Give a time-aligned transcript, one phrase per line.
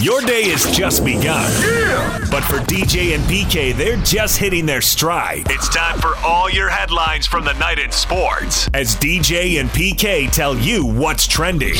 [0.00, 1.52] Your day has just begun.
[1.60, 2.18] Yeah!
[2.30, 5.42] But for DJ and PK, they're just hitting their stride.
[5.50, 10.30] It's time for all your headlines from the night in sports as DJ and PK
[10.30, 11.74] tell you what's trending.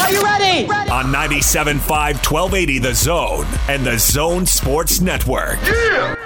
[0.00, 0.66] Are you ready?
[0.66, 0.90] ready?
[0.90, 5.60] On 97.5 1280 The Zone and The Zone Sports Network.
[5.62, 6.16] Yeah!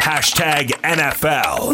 [0.00, 1.72] Hashtag NFL.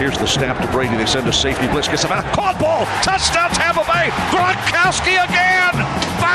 [0.00, 0.96] Here's the snap to Brady.
[0.96, 1.86] They send a safety blitz.
[1.86, 2.24] Gets him out.
[2.32, 2.86] Caught ball.
[3.04, 4.08] Touchdown Tampa Bay.
[4.32, 5.79] Gronkowski again.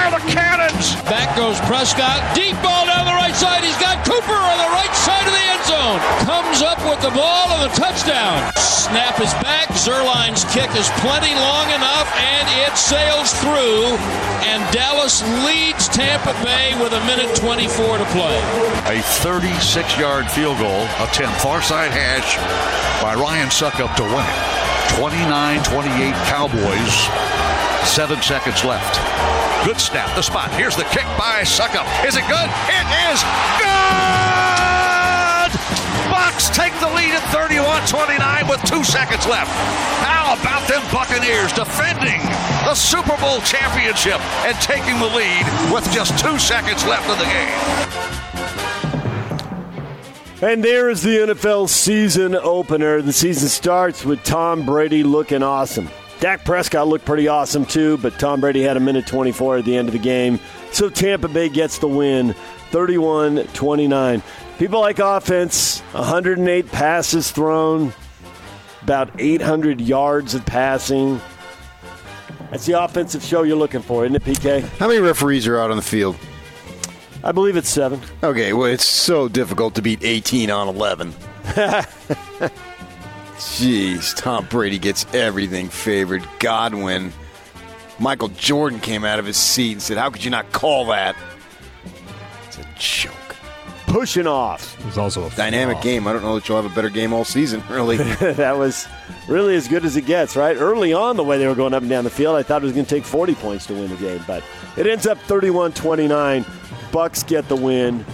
[0.06, 0.94] Fire the cannons.
[1.10, 2.22] Back goes Prescott.
[2.36, 3.64] Deep ball down the right side.
[3.64, 6.00] He's got Cooper on the right side of the end zone.
[6.22, 8.54] Comes up with the ball and the touchdown.
[8.56, 9.70] Snap is back.
[9.74, 13.98] Zuerlein's kick is plenty long enough and it sails through.
[14.46, 18.38] And Dallas leads Tampa Bay with a minute 24 to play.
[18.86, 21.42] A 36 yard field goal attempt.
[21.42, 22.38] Far side hash
[23.02, 25.02] by Ryan Succop to win it.
[25.02, 26.94] 29 28 Cowboys.
[27.90, 29.55] Seven seconds left.
[29.66, 30.52] Good snap, the spot.
[30.54, 31.90] Here's the kick by Succop.
[32.06, 32.50] Is it good?
[32.70, 33.18] It is
[33.58, 33.66] good!
[36.14, 39.50] Bucks take the lead at 31-29 with two seconds left.
[40.06, 42.22] How about them Buccaneers defending
[42.62, 47.26] the Super Bowl championship and taking the lead with just two seconds left in the
[47.26, 47.50] game?
[50.44, 53.02] And there is the NFL season opener.
[53.02, 55.90] The season starts with Tom Brady looking awesome.
[56.26, 59.78] Dak Prescott looked pretty awesome too, but Tom Brady had a minute 24 at the
[59.78, 60.40] end of the game.
[60.72, 62.34] So Tampa Bay gets the win
[62.72, 64.24] 31 29.
[64.58, 67.94] People like offense, 108 passes thrown,
[68.82, 71.22] about 800 yards of passing.
[72.50, 74.64] That's the offensive show you're looking for, isn't it, PK?
[74.80, 76.18] How many referees are out on the field?
[77.24, 78.02] I believe it's seven.
[78.24, 81.14] Okay, well, it's so difficult to beat 18 on 11.
[83.38, 86.28] Jeez, Tom Brady gets everything favored.
[86.40, 87.12] Godwin.
[88.00, 91.16] Michael Jordan came out of his seat and said, How could you not call that?
[92.48, 93.14] It's a joke.
[93.88, 94.80] Pushing off.
[94.80, 96.08] It was also a Dynamic game.
[96.08, 97.98] I don't know that you'll have a better game all season, really.
[98.20, 98.88] that was
[99.28, 100.56] really as good as it gets, right?
[100.56, 102.66] Early on, the way they were going up and down the field, I thought it
[102.66, 104.44] was going to take 40 points to win the game, but
[104.78, 106.46] it ends up 31 29.
[106.92, 108.06] Bucks get the win.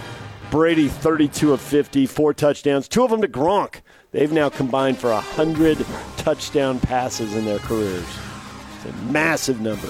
[0.50, 3.80] Brady 32 of 50, four touchdowns, two of them to Gronk.
[4.12, 5.84] They've now combined for 100
[6.18, 8.06] touchdown passes in their careers.
[8.76, 9.88] It's a massive number.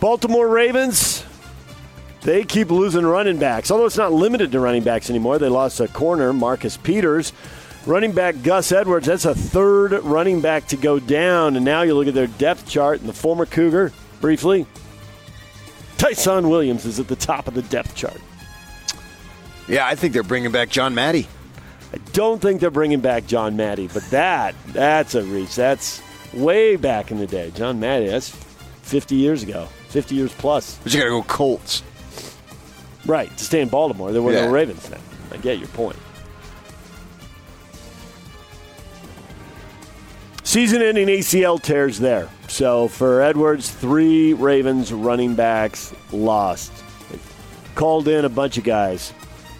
[0.00, 1.24] Baltimore Ravens,
[2.22, 5.38] they keep losing running backs, although it's not limited to running backs anymore.
[5.38, 7.32] They lost a corner, Marcus Peters.
[7.86, 11.54] Running back Gus Edwards, that's a third running back to go down.
[11.54, 14.66] And now you look at their depth chart and the former Cougar, briefly.
[15.98, 18.20] Ty'Son Williams is at the top of the depth chart.
[19.68, 21.26] Yeah, I think they're bringing back John Matty.
[21.92, 25.54] I don't think they're bringing back John Matty, but that that's a reach.
[25.54, 26.02] That's
[26.34, 27.50] way back in the day.
[27.54, 28.28] John Matty, that's
[28.82, 30.78] 50 years ago, 50 years plus.
[30.82, 31.82] But you got to go Colts.
[33.06, 34.12] Right, to stay in Baltimore.
[34.12, 34.46] There were Yeah.
[34.46, 34.98] no Ravens now.
[35.32, 35.96] I get your point.
[40.44, 42.28] Season ending ACL tears there.
[42.48, 46.72] So for Edwards, three Ravens running backs lost.
[47.10, 47.18] They
[47.74, 49.12] called in a bunch of guys.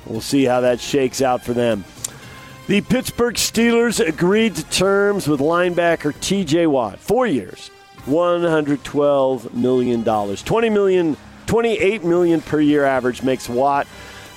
[0.08, 1.84] We'll see how that shakes out for them.
[2.66, 6.98] The Pittsburgh Steelers agreed to terms with linebacker TJ Watt.
[6.98, 7.70] Four years,
[8.06, 10.04] $112 million.
[10.04, 13.86] $20 million, $28 million per year average makes Watt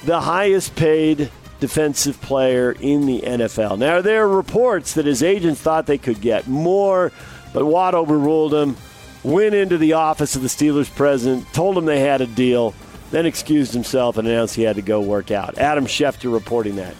[0.05, 3.77] the highest paid defensive player in the NFL.
[3.77, 7.11] Now, there are reports that his agents thought they could get more,
[7.53, 8.75] but Watt overruled him,
[9.23, 12.73] went into the office of the Steelers president, told him they had a deal,
[13.11, 15.57] then excused himself and announced he had to go work out.
[15.57, 16.95] Adam Schefter reporting that.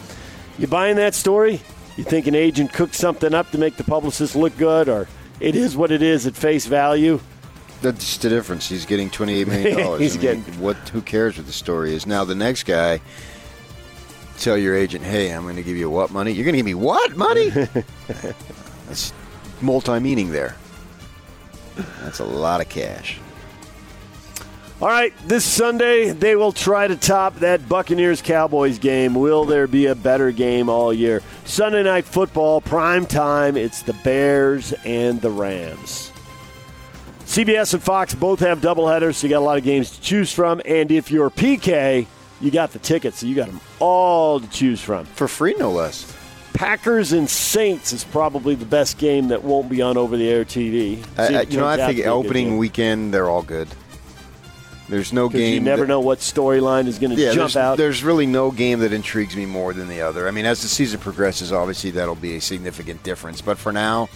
[0.58, 1.62] You buying that story?
[1.98, 5.08] You think an agent cooked something up to make the publicist look good, or
[5.40, 7.20] it is what it is at face value?
[7.82, 8.70] That's the difference.
[8.70, 9.78] He's getting $28 million.
[10.00, 12.06] He's I mean, getting- What, who cares what the story is?
[12.06, 13.02] Now, the next guy,
[14.38, 16.32] tell your agent, hey, I'm going to give you what money?
[16.32, 17.50] You're going to give me what money?
[18.88, 19.14] That's
[19.62, 20.56] multi meaning there.
[22.04, 23.20] That's a lot of cash.
[24.82, 29.14] All right, this Sunday they will try to top that Buccaneers Cowboys game.
[29.14, 31.22] Will there be a better game all year?
[31.46, 33.58] Sunday night football, prime time.
[33.58, 36.12] It's the Bears and the Rams.
[37.26, 40.34] CBS and Fox both have doubleheaders, so you got a lot of games to choose
[40.34, 40.64] from.
[40.66, 42.08] And if you're PK,
[42.42, 45.06] you got the tickets, so you got them all to choose from.
[45.06, 46.12] For free, no less.
[46.54, 50.44] Packers and Saints is probably the best game that won't be on over the air
[50.44, 51.06] TV.
[51.20, 53.14] I, See I, if it you know, I think to be a good opening weekend,
[53.14, 53.68] they're all good.
[54.92, 55.54] There's no game.
[55.54, 57.78] You never that- know what storyline is going to Yeah, jump there's, out.
[57.78, 60.28] there's really no game that intrigues me more than the other.
[60.28, 63.40] I mean, as the season progresses, obviously that'll be a significant difference.
[63.42, 64.10] But for now,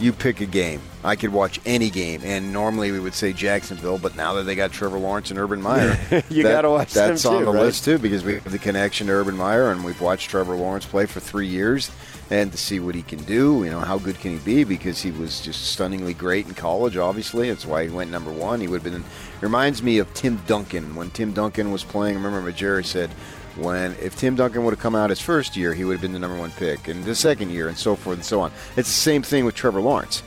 [0.00, 0.80] you pick a game.
[1.02, 4.54] I could watch any game, and normally we would say Jacksonville, but now that they
[4.54, 5.98] got Trevor Lawrence and Urban Meyer,
[6.30, 7.62] You gotta watch them That's on too, the right?
[7.62, 10.86] list too because we have the connection to Urban Meyer, and we've watched Trevor Lawrence
[10.86, 11.90] play for three years,
[12.30, 13.62] and to see what he can do.
[13.64, 14.64] You know, how good can he be?
[14.64, 16.96] Because he was just stunningly great in college.
[16.96, 18.60] Obviously, that's why he went number one.
[18.60, 19.04] He would have been.
[19.42, 22.16] Reminds me of Tim Duncan when Tim Duncan was playing.
[22.16, 23.10] I remember Jerry said.
[23.56, 26.12] When if Tim Duncan would have come out his first year, he would have been
[26.12, 28.50] the number one pick, and the second year, and so forth and so on.
[28.76, 30.22] It's the same thing with Trevor Lawrence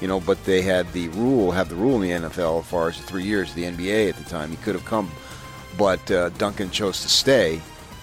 [0.00, 2.88] you know, but they had the rule, have the rule in the NFL as far
[2.88, 4.50] as the three years, the NBA at the time.
[4.50, 5.10] He could have come,
[5.76, 7.60] but uh, Duncan chose to stay,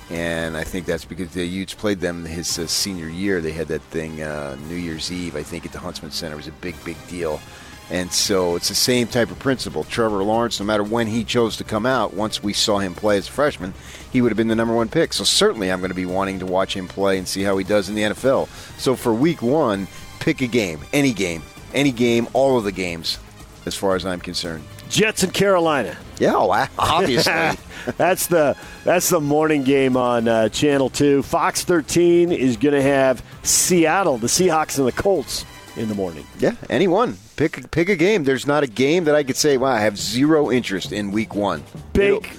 [0.10, 3.42] and I think that's because the Utes played them his uh, senior year.
[3.42, 6.34] They had that thing uh, New Year's Eve, I think, at the Huntsman Center.
[6.34, 7.40] It was a big, big deal.
[7.92, 9.84] And so it's the same type of principle.
[9.84, 13.18] Trevor Lawrence, no matter when he chose to come out, once we saw him play
[13.18, 13.74] as a freshman,
[14.12, 15.14] he would have been the number one pick.
[15.14, 17.64] So certainly I'm going to be wanting to watch him play and see how he
[17.64, 18.48] does in the NFL.
[18.80, 19.88] So for week one,
[20.20, 21.44] pick a game, any game,
[21.74, 23.20] any game, all of the games,
[23.68, 24.64] as far as I'm concerned.
[24.90, 25.98] Jets and Carolina.
[26.20, 26.50] Yeah, oh,
[26.80, 27.34] obviously.
[27.98, 31.24] that's the that's the morning game on uh, Channel Two.
[31.24, 35.44] Fox 13 is going to have Seattle, the Seahawks, and the Colts
[35.76, 36.26] in the morning.
[36.40, 37.18] yeah, anyone.
[37.36, 38.24] Pick pick a game.
[38.24, 41.36] There's not a game that I could say, wow, I have zero interest in week
[41.36, 41.64] one.
[41.94, 42.30] Big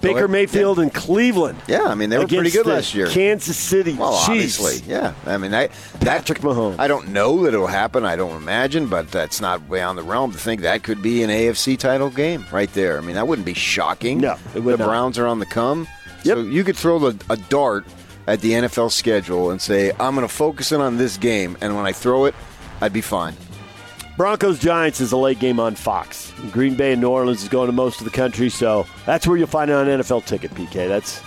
[0.00, 0.30] Baker ahead.
[0.30, 1.58] Mayfield and Cleveland.
[1.66, 3.08] Yeah, I mean they were pretty good last year.
[3.08, 4.60] Kansas City Well, Chiefs.
[4.60, 5.14] obviously, yeah.
[5.26, 6.78] I mean, I, that Patrick Mahomes.
[6.78, 8.04] I don't know that it'll happen.
[8.04, 11.30] I don't imagine, but that's not beyond the realm to think that could be an
[11.30, 12.96] AFC title game right there.
[12.98, 14.18] I mean, that wouldn't be shocking.
[14.18, 14.78] No, the not.
[14.78, 15.88] Browns are on the come.
[16.22, 16.36] Yep.
[16.36, 17.84] So you could throw the, a dart
[18.28, 21.74] at the NFL schedule and say, I'm going to focus in on this game, and
[21.74, 22.34] when I throw it,
[22.80, 23.34] I'd be fine.
[24.18, 26.32] Broncos Giants is a late game on Fox.
[26.50, 29.36] Green Bay and New Orleans is going to most of the country, so that's where
[29.36, 30.50] you'll find it on NFL ticket.
[30.56, 31.22] PK, that's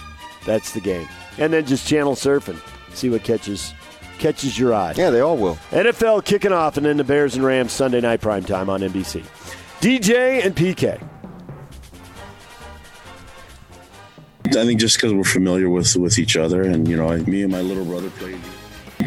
[0.45, 1.07] that's the game,
[1.37, 2.59] and then just channel surfing,
[2.93, 3.73] see what catches
[4.19, 4.93] catches your eye.
[4.97, 5.55] Yeah, they all will.
[5.69, 9.23] NFL kicking off, and then the Bears and Rams Sunday night prime time on NBC.
[9.79, 11.01] DJ and PK.
[14.47, 17.41] I think just because we're familiar with with each other, and you know, I, me
[17.43, 18.37] and my little brother played.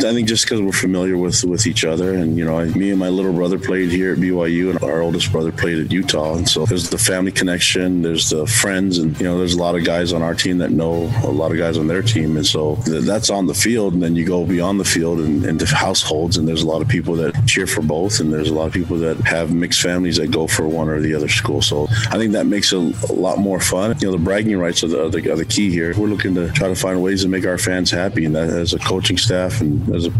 [0.02, 2.90] I think just because we're familiar with with each other, and you know, I, me
[2.90, 6.34] and my little brother played here at BYU, and our oldest brother played at Utah,
[6.34, 9.74] and so there's the family connection, there's the friends, and you know, there's a lot
[9.74, 12.46] of guys on our team that know a lot of guys on their team, and
[12.46, 15.66] so th- that's on the field, and then you go beyond the field and into
[15.66, 18.66] households, and there's a lot of people that cheer for both, and there's a lot
[18.66, 21.62] of people that have mixed families that go for one or the other school.
[21.62, 23.96] So I think that makes it a lot more fun.
[24.00, 25.94] You know, the bragging rights are the, are the, are the key here.
[25.96, 28.72] We're looking to try to find ways to make our fans happy, and that as
[28.72, 30.12] a coaching staff and as a,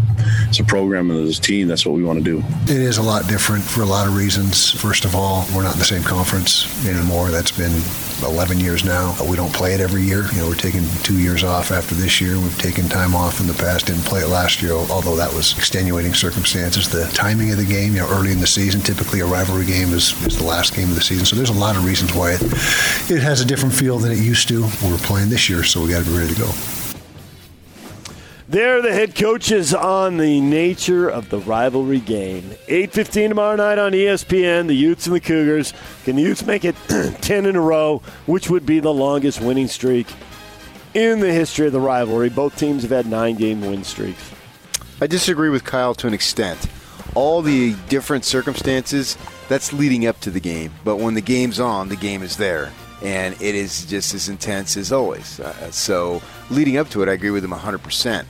[0.49, 2.43] as a program and as a team, that's what we want to do.
[2.63, 4.71] It is a lot different for a lot of reasons.
[4.71, 7.31] First of all, we're not in the same conference anymore.
[7.31, 7.81] That's been
[8.23, 9.15] 11 years now.
[9.27, 10.25] We don't play it every year.
[10.31, 12.37] You know, we're taking two years off after this year.
[12.39, 13.87] We've taken time off in the past.
[13.87, 16.89] Didn't play it last year, although that was extenuating circumstances.
[16.89, 19.93] The timing of the game, you know, early in the season, typically a rivalry game
[19.93, 21.25] is, is the last game of the season.
[21.25, 22.43] So there's a lot of reasons why it,
[23.11, 24.63] it has a different feel than it used to.
[24.83, 26.74] We're playing this year, so we got to be ready to go.
[28.47, 32.43] They're the head coaches on the nature of the rivalry game.
[32.67, 35.73] 8.15 tomorrow night on ESPN, the Utes and the Cougars.
[36.03, 39.67] Can the Utes make it 10 in a row, which would be the longest winning
[39.67, 40.05] streak
[40.93, 42.29] in the history of the rivalry?
[42.29, 44.31] Both teams have had nine-game win streaks.
[45.01, 46.67] I disagree with Kyle to an extent.
[47.15, 49.17] All the different circumstances,
[49.49, 50.71] that's leading up to the game.
[50.83, 52.71] But when the game's on, the game is there.
[53.01, 55.39] And it is just as intense as always.
[55.39, 56.21] Uh, so
[56.51, 58.25] leading up to it, I agree with him 100%.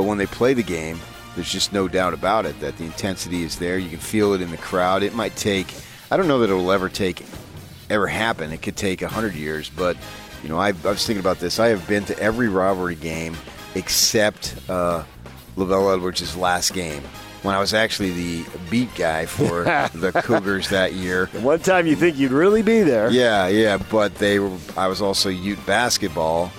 [0.00, 0.98] But when they play the game,
[1.34, 3.76] there's just no doubt about it that the intensity is there.
[3.76, 5.02] You can feel it in the crowd.
[5.02, 5.66] It might take,
[6.10, 7.22] I don't know that it'll ever take,
[7.90, 8.50] ever happen.
[8.50, 9.68] It could take 100 years.
[9.68, 9.98] But,
[10.42, 11.60] you know, I, I was thinking about this.
[11.60, 13.36] I have been to every rivalry game
[13.74, 15.04] except uh,
[15.58, 17.02] LaVell Edwards' last game
[17.42, 19.64] when I was actually the beat guy for
[19.94, 21.26] the Cougars that year.
[21.42, 23.10] One time you think you'd really be there.
[23.10, 24.56] Yeah, yeah, but they were.
[24.78, 26.50] I was also Ute basketball,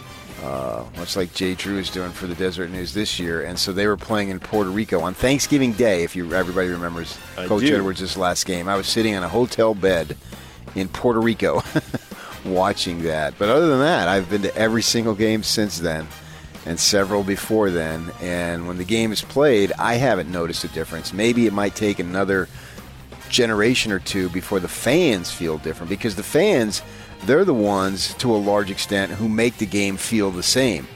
[0.42, 3.72] uh, much like Jay Drew is doing for the Deseret News this year, and so
[3.72, 6.04] they were playing in Puerto Rico on Thanksgiving Day.
[6.04, 7.76] If you everybody remembers I Coach do.
[7.76, 10.18] Edwards' last game, I was sitting on a hotel bed
[10.76, 11.64] in Puerto Rico
[12.46, 13.38] watching that.
[13.38, 16.08] But other than that, I've been to every single game since then.
[16.64, 18.12] And several before then.
[18.22, 21.12] And when the game is played, I haven't noticed a difference.
[21.12, 22.48] Maybe it might take another
[23.30, 26.84] generation or two before the fans feel different because the fans
[27.26, 30.88] they're the ones to a large extent who make the game feel the same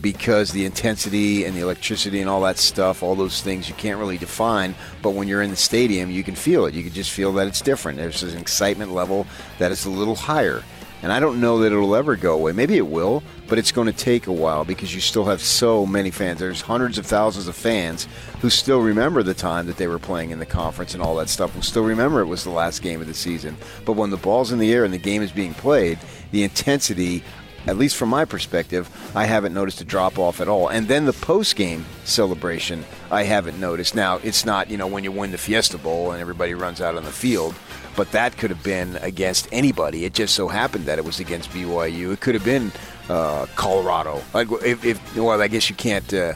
[0.00, 3.98] because the intensity and the electricity and all that stuff all those things you can't
[3.98, 6.74] really define but when you're in the stadium you can feel it.
[6.74, 7.98] You can just feel that it's different.
[7.98, 9.26] There's an excitement level
[9.58, 10.62] that is a little higher
[11.02, 12.52] And I don't know that it'll ever go away.
[12.52, 15.86] Maybe it will, but it's going to take a while because you still have so
[15.86, 16.40] many fans.
[16.40, 18.06] There's hundreds of thousands of fans
[18.40, 21.28] who still remember the time that they were playing in the conference and all that
[21.28, 23.56] stuff, who still remember it was the last game of the season.
[23.84, 25.98] But when the ball's in the air and the game is being played,
[26.32, 27.22] the intensity
[27.66, 30.68] at least from my perspective, I haven't noticed a drop off at all.
[30.68, 33.94] And then the post game celebration, I haven't noticed.
[33.94, 36.96] Now, it's not, you know, when you win the Fiesta Bowl and everybody runs out
[36.96, 37.54] on the field,
[37.96, 40.04] but that could have been against anybody.
[40.04, 42.12] It just so happened that it was against BYU.
[42.12, 42.72] It could have been
[43.08, 44.22] uh, Colorado.
[44.32, 46.34] Like, if, if, well, I guess you can't uh,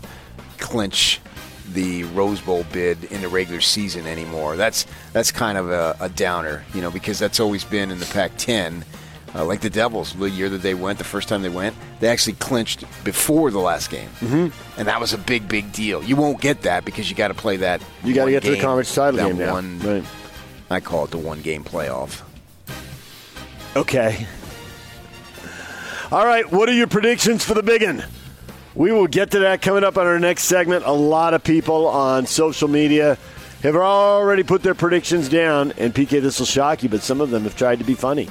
[0.59, 1.21] clinch
[1.73, 4.57] the Rose Bowl bid in the regular season anymore.
[4.57, 8.07] That's that's kind of a, a downer, you know, because that's always been in the
[8.07, 8.85] Pac-10
[9.35, 12.09] uh, like the Devils, the year that they went, the first time they went, they
[12.09, 14.79] actually clinched before the last game, mm-hmm.
[14.79, 16.03] and that was a big, big deal.
[16.05, 17.83] You won't get that because you got to play that.
[18.05, 19.55] You got to get game, to the conference title game now.
[19.55, 20.05] One, right.
[20.71, 22.23] I call it the one game playoff.
[23.77, 24.27] Okay.
[26.11, 26.51] All right.
[26.51, 28.05] What are your predictions for the big one?
[28.75, 30.85] We will get to that coming up on our next segment.
[30.85, 33.19] A lot of people on social media
[33.63, 37.31] have already put their predictions down, and PK, this will shock you, but some of
[37.31, 38.29] them have tried to be funny.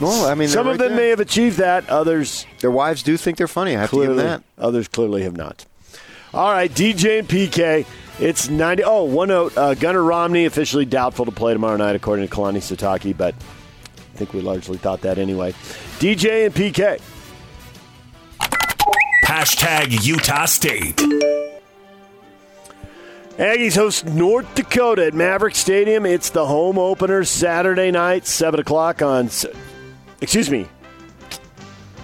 [0.00, 0.96] Well, I mean, some right of them there.
[0.96, 1.88] may have achieved that.
[1.88, 3.76] Others Their wives do think they're funny.
[3.76, 4.62] I have clearly, to give them that.
[4.62, 5.66] others clearly have not.
[6.32, 7.86] All right, DJ and PK.
[8.20, 8.82] It's 90.
[8.84, 9.56] Oh, one note.
[9.56, 14.16] Uh, Gunner Romney officially doubtful to play tomorrow night, according to Kalani Sitake, but I
[14.16, 15.52] think we largely thought that anyway.
[16.00, 17.00] DJ and PK.
[19.24, 20.96] Hashtag Utah State.
[23.36, 26.04] Aggies host North Dakota at Maverick Stadium.
[26.04, 29.30] It's the home opener Saturday night, 7 o'clock on.
[30.20, 30.66] Excuse me.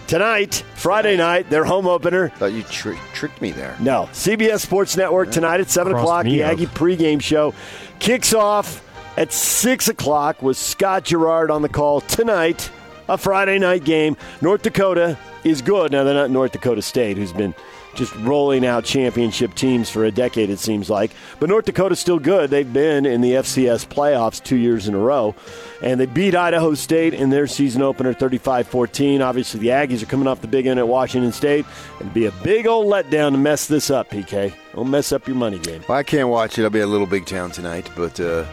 [0.07, 2.29] Tonight, Friday night, their home opener.
[2.31, 3.75] Thought you tr- tricked me there.
[3.81, 4.09] No.
[4.13, 6.25] CBS Sports Network tonight at 7 Crossed o'clock.
[6.27, 6.53] me The up.
[6.53, 7.55] Aggie pregame show
[8.01, 8.83] kicks off
[9.17, 12.71] at 6 o'clock with Scott Gerard on the call tonight.
[13.09, 14.17] A Friday night game.
[14.41, 15.93] North Dakota is good.
[15.93, 17.55] Now, they're not North Dakota State, who's been
[17.95, 21.13] just rolling out championship teams for a decade, it seems like.
[21.41, 22.51] But North Dakota's still good.
[22.51, 25.35] They've been in the FCS playoffs two years in a row.
[25.83, 29.23] And they beat Idaho State in their season opener 35 14.
[29.23, 31.67] Obviously, the Aggies are coming off the big end at Washington State.
[32.01, 34.55] It'd be a big old letdown to mess this up, PK.
[34.75, 35.85] Don't mess up your money game.
[35.89, 36.65] Well, I can't watch it.
[36.65, 38.45] I'll be at Little Big Town tonight, but uh,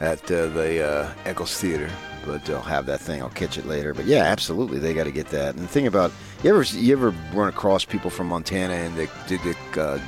[0.00, 1.90] at uh, the uh, Eccles Theater.
[2.26, 3.22] But I'll have that thing.
[3.22, 3.94] I'll catch it later.
[3.94, 5.54] But yeah, absolutely, they got to get that.
[5.54, 6.12] And the thing about
[6.42, 10.00] you ever you ever run across people from Montana and the, the, the uh,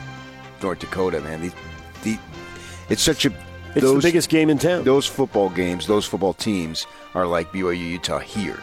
[0.62, 1.42] North Dakota, man.
[1.42, 1.54] These,
[2.02, 2.18] the,
[2.88, 3.32] it's such a
[3.75, 4.85] It's those, the biggest game in town.
[4.85, 8.58] Those football games, those football teams are like BYU Utah here.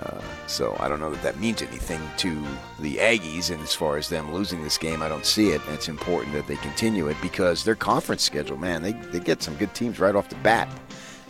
[0.00, 2.44] Uh, so I don't know that that means anything to
[2.80, 5.64] the Aggies, and as far as them losing this game, I don't see it.
[5.66, 9.42] And it's important that they continue it because their conference schedule, man, they, they get
[9.42, 10.68] some good teams right off the bat.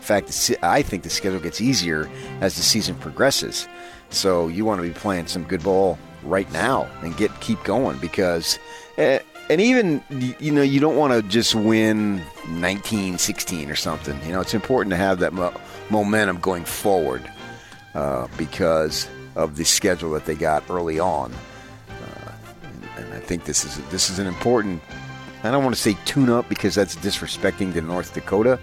[0.03, 3.69] In fact, I think the schedule gets easier as the season progresses.
[4.11, 7.99] So you want to be playing some good ball right now and get keep going
[7.99, 8.59] because.
[8.99, 10.03] Eh, and even
[10.41, 14.21] you know you don't want to just win 19-16 or something.
[14.27, 15.55] You know it's important to have that mo-
[15.89, 17.31] momentum going forward
[17.95, 21.33] uh, because of the schedule that they got early on.
[21.89, 22.33] Uh,
[22.65, 24.83] and, and I think this is this is an important.
[25.45, 28.59] I don't want to say tune up because that's disrespecting to North Dakota,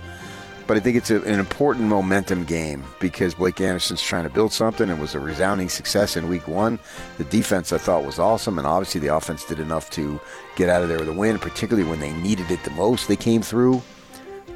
[0.70, 4.54] but I think it's a, an important momentum game because Blake Anderson's trying to build
[4.54, 4.88] something.
[4.88, 6.78] It was a resounding success in Week One.
[7.18, 10.22] The defense I thought was awesome, and obviously the offense did enough to
[10.56, 13.08] get out of there with a win, particularly when they needed it the most.
[13.08, 13.82] They came through.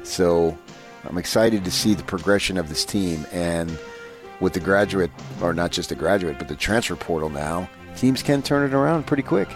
[0.04, 0.56] So
[1.02, 3.76] I'm excited to see the progression of this team and
[4.38, 5.10] with the graduate,
[5.42, 9.08] or not just the graduate, but the transfer portal now, teams can turn it around
[9.08, 9.48] pretty quick.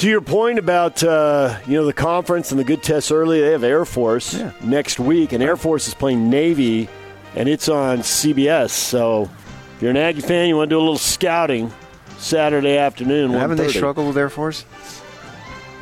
[0.00, 3.50] To your point about uh, you know the conference and the good tests early, they
[3.52, 4.52] have Air Force Yeah.
[4.62, 6.88] next week, and Air Force is playing Navy,
[7.36, 8.70] and it's on CBS.
[8.70, 9.28] So
[9.76, 11.70] if you're an Aggie fan, you want to do a little scouting
[12.16, 13.32] Saturday afternoon.
[13.32, 14.64] Haven't they struggled with Air Force?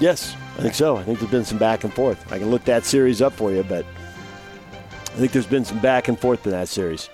[0.01, 0.97] Yes, I think so.
[0.97, 2.33] I think there's been some back and forth.
[2.33, 3.87] I can look that series up for you, but
[4.73, 7.09] I think there's been some back and forth in that series.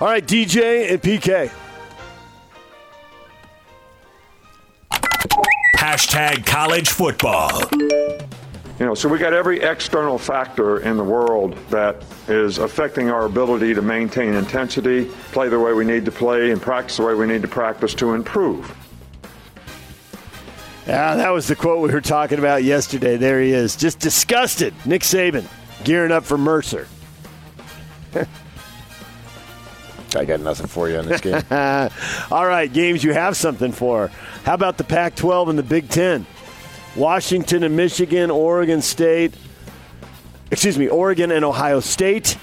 [0.00, 1.52] All right, DJ and PK.
[5.84, 7.60] Hashtag college football.
[7.70, 13.26] You know, so we got every external factor in the world that is affecting our
[13.26, 17.14] ability to maintain intensity, play the way we need to play, and practice the way
[17.14, 18.74] we need to practice to improve.
[20.86, 23.18] Yeah, that was the quote we were talking about yesterday.
[23.18, 24.72] There he is, just disgusted.
[24.86, 25.46] Nick Saban
[25.84, 26.88] gearing up for Mercer.
[30.16, 31.42] I got nothing for you on this game.
[32.30, 34.08] All right, games you have something for.
[34.44, 36.26] How about the Pac 12 and the Big Ten?
[36.96, 39.34] Washington and Michigan, Oregon State.
[40.50, 42.38] excuse me, Oregon and Ohio State.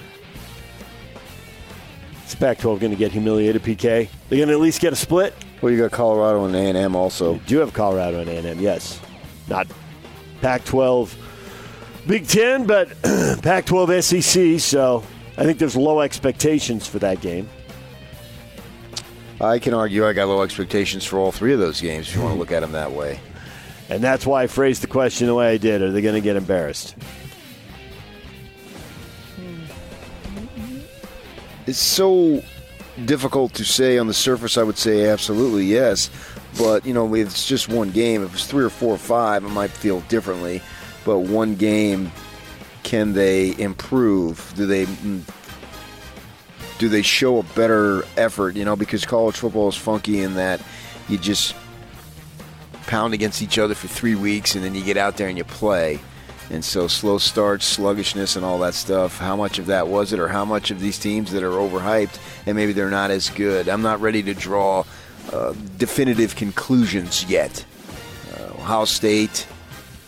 [2.27, 3.61] Is Pac-12 going to get humiliated?
[3.63, 5.33] PK, they're going to at least get a split.
[5.61, 7.35] Well, you got Colorado and A and M also.
[7.35, 8.99] Do you do have Colorado and A&M, yes,
[9.47, 9.67] not
[10.41, 11.13] Pac-12,
[12.07, 14.59] Big Ten, but Pac-12 SEC.
[14.59, 15.03] So
[15.37, 17.49] I think there's low expectations for that game.
[19.41, 22.21] I can argue I got low expectations for all three of those games if you
[22.21, 23.19] want to look at them that way.
[23.89, 25.81] And that's why I phrased the question the way I did.
[25.81, 26.95] Are they going to get embarrassed?
[31.65, 32.43] It's so
[33.05, 34.57] difficult to say on the surface.
[34.57, 36.09] I would say absolutely yes,
[36.57, 38.23] but you know it's just one game.
[38.23, 40.61] If it was three or four or five, I might feel differently.
[41.03, 42.11] But one game,
[42.83, 44.53] can they improve?
[44.55, 45.23] Do they mm,
[46.81, 48.55] do they show a better effort?
[48.55, 50.59] You know, because college football is funky in that
[51.07, 51.53] you just
[52.87, 55.43] pound against each other for three weeks and then you get out there and you
[55.43, 55.99] play.
[56.49, 59.19] And so slow starts, sluggishness, and all that stuff.
[59.19, 62.17] How much of that was it, or how much of these teams that are overhyped
[62.47, 63.69] and maybe they're not as good?
[63.69, 64.83] I'm not ready to draw
[65.31, 67.63] uh, definitive conclusions yet.
[68.33, 69.45] Uh, Ohio State,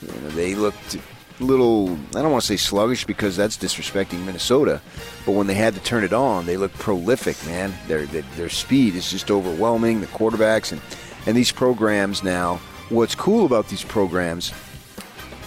[0.01, 0.97] you know, they looked
[1.39, 1.93] little.
[2.15, 4.81] I don't want to say sluggish because that's disrespecting Minnesota,
[5.25, 7.43] but when they had to turn it on, they looked prolific.
[7.45, 10.01] Man, their their, their speed is just overwhelming.
[10.01, 10.81] The quarterbacks and
[11.25, 12.59] and these programs now.
[12.89, 14.53] What's cool about these programs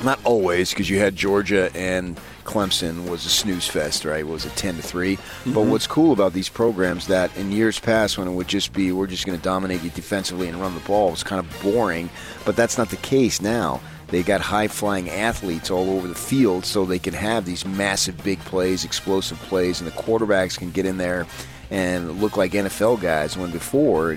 [0.04, 4.24] not always because you had Georgia and Clemson was a snooze fest, right?
[4.24, 5.52] What was it ten to 3 Mm-hmm.
[5.52, 8.92] But what's cool about these programs that in years past when it would just be
[8.92, 11.62] we're just going to dominate you defensively and run the ball, it was kind of
[11.62, 12.10] boring.
[12.44, 13.80] But that's not the case now.
[14.08, 18.22] They got high flying athletes all over the field, so they can have these massive
[18.22, 21.26] big plays, explosive plays, and the quarterbacks can get in there
[21.70, 23.36] and look like NFL guys.
[23.36, 24.16] When before,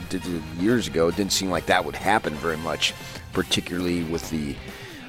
[0.59, 2.93] years ago, it didn't seem like that would happen very much,
[3.33, 4.55] particularly with the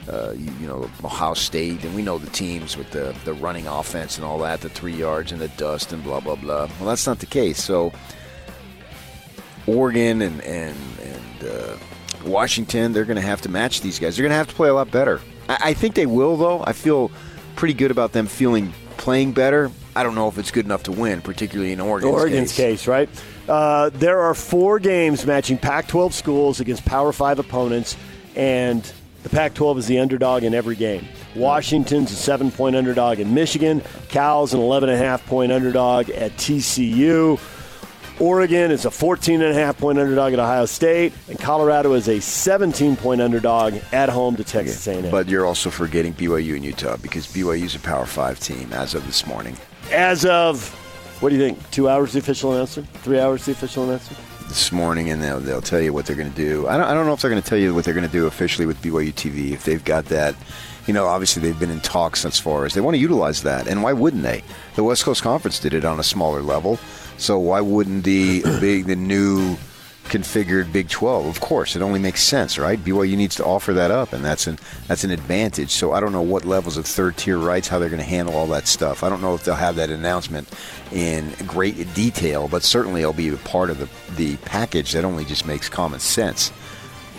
[0.09, 4.17] uh, you, know, Ohio State, and we know the teams with the, the running offense
[4.17, 6.69] and all that, the three yards and the dust and blah, blah, blah.
[6.79, 7.63] Well, that's not the case.
[7.63, 7.93] So,
[9.67, 11.77] Oregon and, and, and uh,
[12.25, 14.17] Washington, they're going to have to match these guys.
[14.17, 15.21] They're going to have to play a lot better.
[15.49, 16.63] I, I think they will, though.
[16.65, 17.11] I feel
[17.57, 19.71] pretty good about them feeling playing better.
[19.97, 23.09] I don't know if it's good enough to win, particularly in Oregon's, Oregon's case, right?
[23.49, 27.97] Uh, there are four games matching Pac 12 schools against Power 5 opponents,
[28.37, 28.91] and
[29.23, 31.07] the Pac 12 is the underdog in every game.
[31.35, 37.39] Washington's a seven point underdog in Michigan, Cal's an 11.5 point underdog at TCU.
[38.21, 43.23] Oregon is a 14.5 point underdog at Ohio State, and Colorado is a 17 point
[43.23, 45.11] underdog at home to Texas A&M.
[45.11, 48.95] But you're also forgetting BYU and Utah because BYU is a Power Five team as
[48.95, 49.57] of this morning.
[49.91, 50.69] As of,
[51.21, 51.71] what do you think?
[51.71, 52.91] Two hours the official announcement?
[52.99, 54.23] Three hours the official announcement?
[54.51, 56.67] this morning, and they'll, they'll tell you what they're going to do.
[56.67, 58.13] I don't, I don't know if they're going to tell you what they're going to
[58.13, 60.35] do officially with BYU TV if they've got that.
[60.89, 63.69] You know, obviously they've been in talks as far as they want to utilize that,
[63.69, 64.43] and why wouldn't they?
[64.75, 66.81] The West Coast Conference did it on a smaller level,
[67.21, 69.57] so why wouldn't the big, the new
[70.05, 71.27] configured Big 12?
[71.27, 72.79] Of course, it only makes sense, right?
[72.79, 75.71] BYU needs to offer that up, and that's an that's an advantage.
[75.71, 78.35] So I don't know what levels of third tier rights, how they're going to handle
[78.35, 79.03] all that stuff.
[79.03, 80.49] I don't know if they'll have that announcement
[80.93, 85.25] in great detail, but certainly it'll be a part of the the package that only
[85.25, 86.53] just makes common sense.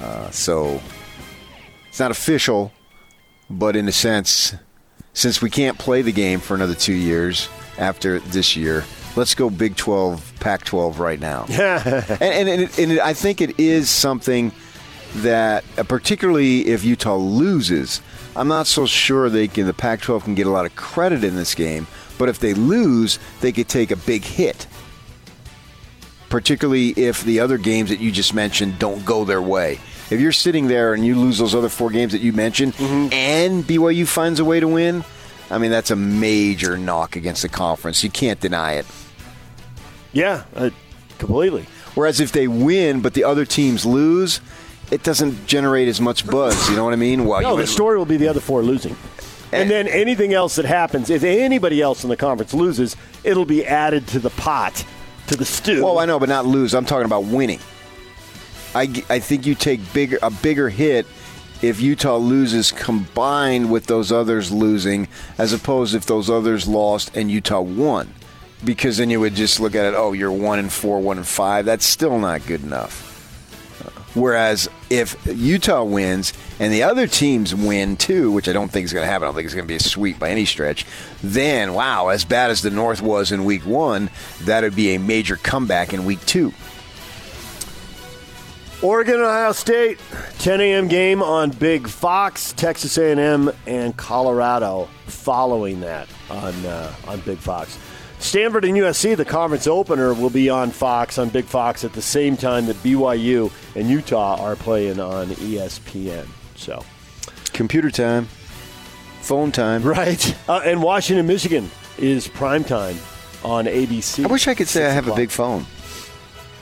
[0.02, 0.82] Uh, so
[1.88, 2.74] it's not official,
[3.50, 4.56] but in a sense,
[5.14, 8.84] since we can't play the game for another two years after this year,
[9.16, 11.46] let's go Big 12, Pac 12 right now.
[11.50, 14.52] and, and, and, it, and it, I think it is something
[15.18, 18.02] that, uh, particularly if Utah loses,
[18.36, 19.68] I'm not so sure they can.
[19.68, 23.20] The Pac-12 can get a lot of credit in this game, but if they lose,
[23.42, 24.68] they could take a big hit.
[26.30, 29.80] Particularly if the other games that you just mentioned don't go their way.
[30.10, 33.64] If you're sitting there and you lose those other four games that you mentioned, and
[33.66, 35.04] BYU finds a way to win,
[35.50, 38.04] I mean that's a major knock against the conference.
[38.04, 38.86] You can't deny it.
[40.14, 40.70] Yeah, uh,
[41.20, 41.66] completely.
[41.96, 44.42] Whereas if they win, but the other teams lose,
[44.92, 46.70] it doesn't generate as much buzz.
[46.70, 47.26] You know what I mean?
[47.26, 48.96] Well, No, the story will be the other four losing.
[49.54, 53.66] And then anything else that happens, if anybody else in the conference loses, it'll be
[53.66, 54.86] added to the pot,
[55.28, 55.84] to the stew.
[55.84, 56.74] Well, I know, but not lose.
[56.74, 57.60] I'm talking about winning.
[58.74, 61.06] I, I think you take bigger a bigger hit
[61.62, 67.30] if Utah loses combined with those others losing, as opposed if those others lost and
[67.30, 68.14] Utah won,
[68.64, 69.94] because then you would just look at it.
[69.96, 71.66] Oh, you're one and four, one and five.
[71.66, 73.10] That's still not good enough.
[74.14, 78.92] Whereas if Utah wins and the other teams win too, which I don't think is
[78.92, 80.86] going to happen, I don't think it's going to be a sweep by any stretch,
[81.24, 84.10] then wow, as bad as the North was in week one,
[84.42, 86.52] that would be a major comeback in week two.
[88.82, 90.00] Oregon and Ohio State,
[90.40, 90.88] 10 a.m.
[90.88, 92.52] game on Big Fox.
[92.54, 97.78] Texas A&M and Colorado following that on uh, on Big Fox.
[98.22, 102.02] Stanford and USC, the conference opener, will be on Fox on Big Fox at the
[102.04, 106.28] same time that BYU and Utah are playing on ESPN.
[106.56, 106.86] So,
[107.52, 108.26] Computer time,
[109.22, 109.82] phone time.
[109.84, 112.96] right, uh, and Washington, Michigan is prime time
[113.44, 114.24] on ABC.
[114.24, 115.66] I wish I could say I have a big phone,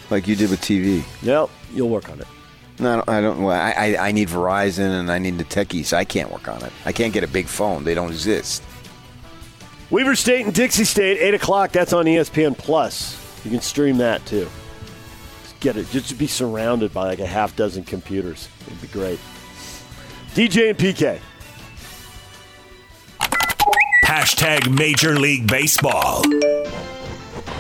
[0.10, 1.04] like you did with TV.
[1.22, 2.28] Yep, you'll work on it.
[2.80, 3.10] No, I don't.
[3.10, 5.91] I, don't well, I, I I need Verizon and I need the techies.
[5.91, 6.72] I can't work on it.
[6.86, 7.84] I can't get a big phone.
[7.84, 8.63] They don't exist.
[9.91, 11.71] Weber State and Dixie State, eight o'clock.
[11.71, 13.17] That's on ESPN Plus.
[13.43, 14.47] You can stream that too.
[15.41, 15.89] Just get it.
[15.89, 18.49] Just to be surrounded by like a half dozen computers.
[18.67, 19.19] It'd be great.
[20.36, 21.19] DJ and PK.
[24.06, 26.23] Hashtag Major League Baseball.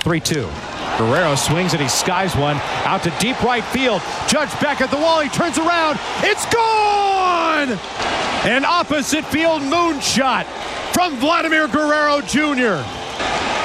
[0.01, 0.49] 3 2.
[0.97, 4.01] Guerrero swings and he skies one out to deep right field.
[4.27, 5.21] Judge back at the wall.
[5.21, 5.97] He turns around.
[6.21, 8.18] It's gone!
[8.45, 10.45] An opposite field moonshot
[10.93, 12.81] from Vladimir Guerrero Jr.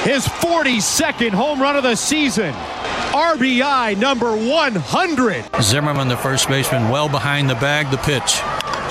[0.03, 2.53] His 42nd home run of the season.
[3.13, 5.45] RBI number 100.
[5.61, 7.89] Zimmerman, the first baseman, well behind the bag.
[7.89, 8.41] The pitch.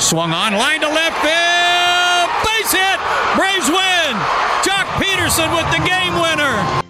[0.01, 2.31] Swung on, line to left field.
[2.49, 2.99] Base hit.
[3.37, 4.17] Braves win.
[4.65, 6.84] Joc Pederson with the game winner.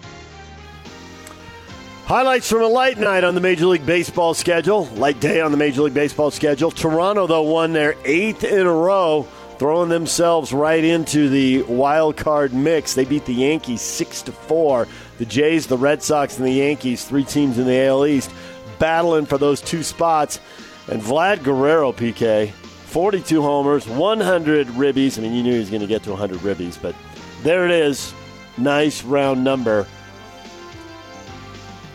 [2.05, 4.85] Highlights from a light night on the Major League Baseball schedule.
[4.89, 6.69] Light day on the Major League Baseball schedule.
[6.69, 9.23] Toronto, though, won their eighth in a row,
[9.57, 12.93] throwing themselves right into the wild card mix.
[12.93, 14.87] They beat the Yankees six to four.
[15.17, 18.29] The Jays, the Red Sox, and the Yankees, three teams in the AL East,
[18.77, 20.39] battling for those two spots.
[20.87, 25.17] And Vlad Guerrero, PK, 42 homers, 100 ribbies.
[25.17, 26.93] I mean, you knew he was going to get to 100 ribbies, but
[27.41, 28.13] there it is.
[28.59, 29.87] Nice round number.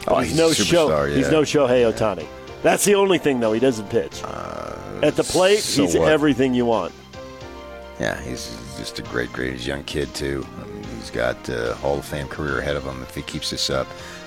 [0.08, 0.88] Oh, he's, he's no show.
[0.88, 1.30] superstar, He's yeah.
[1.30, 2.26] no Shohei Ohtani.
[2.62, 3.52] That's the only thing, though.
[3.52, 4.22] He doesn't pitch.
[5.02, 6.08] At the plate, Uh, so he's what?
[6.10, 6.92] everything you want.
[7.98, 10.46] Yeah, he's just a great, great he's a young kid too.
[10.62, 13.50] I mean, he's got a Hall of Fame career ahead of him if he keeps
[13.50, 13.86] this up.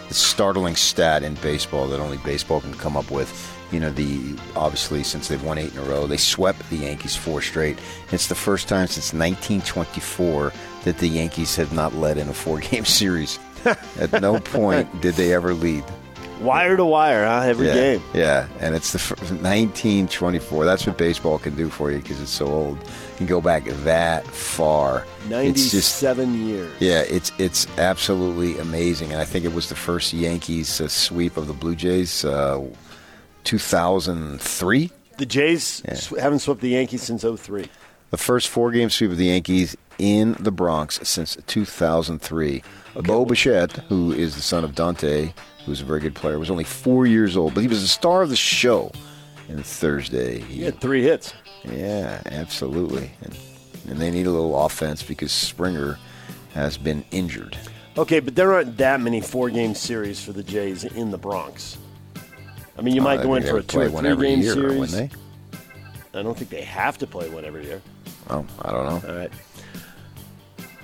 [0.10, 3.32] It's a startling stat in baseball that only baseball can come up with.
[3.72, 7.16] You know, the obviously since they've won eight in a row, they swept the Yankees
[7.16, 7.80] four straight.
[8.12, 12.86] It's the first time since 1924 that the Yankees have not led in a four-game
[13.02, 13.40] series.
[13.65, 15.84] At no point did they ever lead.
[16.41, 17.43] Wire to wire, huh?
[17.45, 18.02] Every yeah, game.
[18.13, 20.65] Yeah, and it's the fir- 1924.
[20.65, 22.78] That's what baseball can do for you because it's so old.
[22.80, 25.06] You can go back that far.
[25.30, 26.73] It's just 97 years.
[26.82, 31.38] yeah, it's it's absolutely amazing, and I think it was the first Yankees uh, sweep
[31.38, 32.62] of the Blue Jays, uh,
[33.45, 34.91] 2003.
[35.17, 37.67] The Jays sw- haven't swept the Yankees since 03.
[38.10, 42.63] The first four-game sweep of the Yankees in the Bronx since 2003.
[42.95, 45.34] Bo Bichette, who is the son of Dante,
[45.65, 48.21] who's a very good player, was only four years old, but he was the star
[48.21, 48.91] of the show.
[49.49, 51.34] And Thursday, he He had three hits.
[51.63, 53.12] Yeah, absolutely.
[53.23, 53.38] And,
[53.89, 55.97] and they need a little offense because Springer
[56.53, 57.58] has been injured.
[57.97, 61.77] Okay, but there aren't that many four game series for the Jays in the Bronx.
[62.77, 64.79] I mean, you might Uh, go in for a two or three-game series.
[64.79, 66.19] wouldn't they?
[66.19, 67.82] I don't think they have to play one every year.
[68.29, 69.10] Oh, I don't know.
[69.10, 69.32] All right.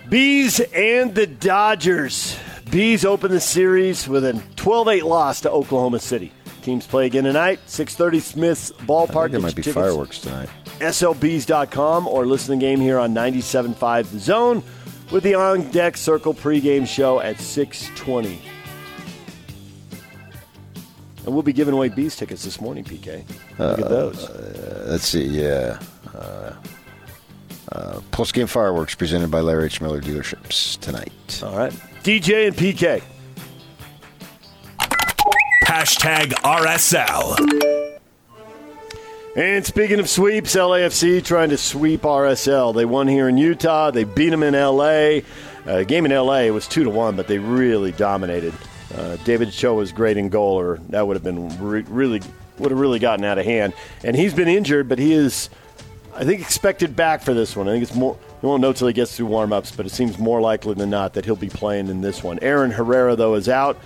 [0.10, 2.36] Bees and the Dodgers.
[2.72, 6.32] Bees open the series with a 12-8 loss to Oklahoma City.
[6.64, 9.32] Teams play again tonight, 6:30 Smith's Ballpark.
[9.32, 10.50] there might be tickets, fireworks tonight.
[10.80, 14.64] SLBees.com or listen to the game here on 97.5 The Zone
[15.12, 18.40] with the On Deck Circle pregame show at 6:20.
[21.26, 23.24] And we'll be giving away Bees tickets this morning, PK.
[23.60, 24.28] Look at those.
[24.28, 25.80] Uh, let's see, yeah.
[26.16, 26.54] Uh,
[27.72, 29.82] uh, Post game fireworks presented by Larry H.
[29.82, 31.42] Miller Dealerships tonight.
[31.44, 31.74] All right.
[32.04, 33.02] DJ and PK.
[35.66, 38.00] Hashtag RSL.
[39.36, 42.74] And speaking of sweeps, LAFC trying to sweep RSL.
[42.74, 43.92] They won here in Utah.
[43.92, 45.20] They beat them in LA.
[45.66, 48.54] Uh, game in LA was two to one, but they really dominated.
[48.96, 52.22] Uh, David Ochoa was great in goal, or that would have been re- really
[52.58, 53.74] would have really gotten out of hand.
[54.04, 55.50] And he's been injured, but he is,
[56.20, 57.70] I think, expected back for this one.
[57.70, 58.18] I think it's more.
[58.42, 61.14] We won't know till he gets through warm-ups, but it seems more likely than not
[61.14, 62.40] that he'll be playing in this one.
[62.42, 63.80] Aaron Herrera though is out.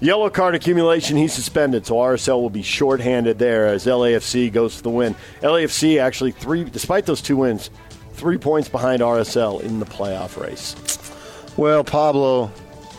[0.00, 4.82] Yellow card accumulation, he's suspended, so RSL will be shorthanded there as LAFC goes for
[4.82, 5.16] the win.
[5.40, 7.70] LAFC actually three, despite those two wins,
[8.12, 10.76] three points behind RSL in the playoff race.
[11.56, 12.52] Well, Pablo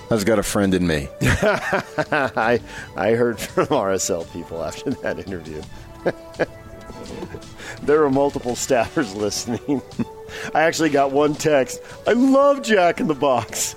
[0.10, 1.08] has got a friend in me.
[1.22, 2.60] I
[2.98, 5.62] I heard from RSL people after that interview.
[7.84, 9.82] there were multiple staffers listening.
[10.54, 11.82] I actually got one text.
[12.08, 13.76] I love Jack in the Box.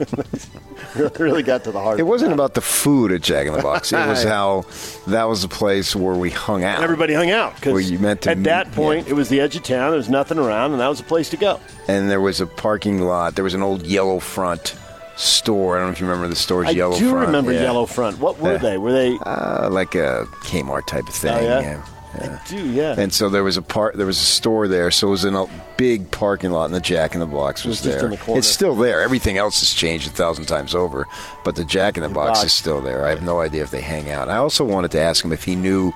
[1.18, 1.98] really got to the heart.
[1.98, 3.92] It wasn't about the food at Jack in the Box.
[3.92, 4.64] It was how
[5.06, 6.82] that was the place where we hung out.
[6.82, 9.56] Everybody hung out because you meant to at that meet- point it was the edge
[9.56, 9.90] of town.
[9.92, 11.58] There was nothing around, and that was a place to go.
[11.88, 13.34] and there was a parking lot.
[13.34, 14.76] There was an old yellow front
[15.16, 15.76] store.
[15.76, 17.06] I don't know if you remember the store's I yellow Front.
[17.06, 17.62] I do remember yeah.
[17.62, 18.18] Yellow Front.
[18.18, 18.58] What were Yeah.
[18.58, 18.78] they?
[18.78, 19.16] Were they?
[19.24, 21.32] Uh, like a Kmart type of thing.
[21.34, 21.60] Oh, yeah?
[21.60, 21.84] yeah.
[22.18, 22.38] Yeah.
[22.44, 22.94] I do, yeah.
[22.98, 24.90] And so there was a part, there was a store there.
[24.90, 25.46] So it was in a
[25.76, 28.08] big parking lot, and the Jack in the Box was, was just there.
[28.10, 28.34] the.
[28.38, 29.02] It's still there.
[29.02, 31.06] Everything else has changed a thousand times over,
[31.44, 32.44] but the Jack in the Box box.
[32.44, 33.06] is still there.
[33.06, 34.28] I have no idea if they hang out.
[34.28, 35.92] I also wanted to ask him if he knew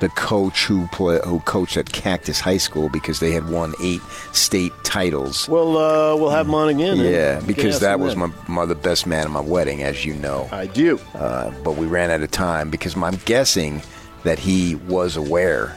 [0.00, 4.00] the coach who play, who coached at Cactus High School because they had won eight
[4.32, 5.48] state titles.
[5.48, 6.96] Well, uh, we'll have them on again.
[6.96, 10.48] Yeah, because that was my, my the best man at my wedding, as you know.
[10.50, 10.98] I do.
[11.14, 13.82] Uh, but we ran out of time because I'm guessing
[14.24, 15.76] that he was aware.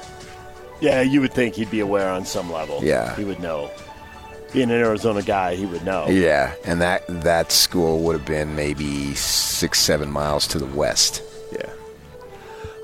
[0.82, 2.80] Yeah, you would think he'd be aware on some level.
[2.84, 3.16] Yeah.
[3.16, 3.72] he would know.
[4.52, 6.08] Being an Arizona guy, he would know.
[6.08, 11.24] Yeah, and that that school would have been maybe six, seven miles to the west.
[11.52, 11.70] Yeah.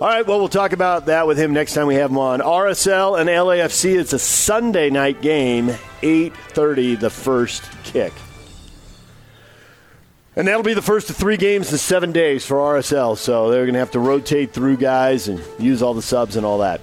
[0.01, 2.39] All right, well, we'll talk about that with him next time we have him on.
[2.39, 5.67] RSL and LAFC, it's a Sunday night game,
[6.01, 8.13] 8.30, the first kick.
[10.39, 13.65] And that'll be the first of three games in seven days for RSL, so they're
[13.65, 16.79] going to have to rotate through guys and use all the subs and all that.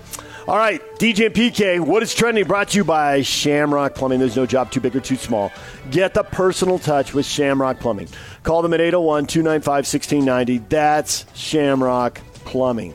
[0.47, 2.47] All right, DJ and PK, what is trending?
[2.47, 4.19] Brought to you by Shamrock Plumbing.
[4.19, 5.51] There's no job too big or too small.
[5.91, 8.09] Get the personal touch with Shamrock Plumbing.
[8.43, 10.59] Call them at 801 295 1690.
[10.69, 12.95] That's Shamrock Plumbing.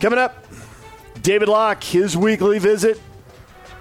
[0.00, 0.46] Coming up,
[1.22, 3.00] David Locke, his weekly visit.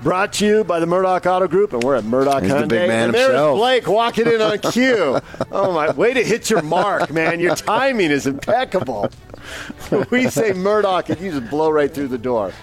[0.06, 2.70] Brought to you by the Murdoch Auto Group, and we're at Murdoch He's the Hyundai.
[2.70, 3.58] big man and there's himself.
[3.58, 5.20] Blake walking in on cue.
[5.52, 5.92] oh my!
[5.94, 7.40] Way to hit your mark, man.
[7.40, 9.10] Your timing is impeccable.
[10.12, 12.54] we say Murdoch, and you just blow right through the door.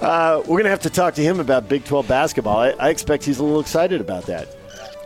[0.00, 2.58] Uh, we're going to have to talk to him about Big 12 basketball.
[2.58, 4.48] I, I expect he's a little excited about that.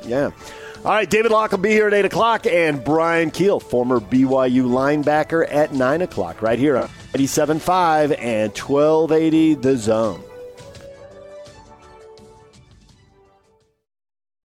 [0.03, 0.31] Yeah.
[0.79, 4.65] All right, David Locke will be here at 8 o'clock, and Bryan Kehl, former BYU
[4.65, 10.23] linebacker, at 9 o'clock, right here on 87.5 and 1280 The Zone.